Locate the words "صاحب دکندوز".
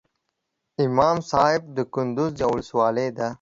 1.29-2.31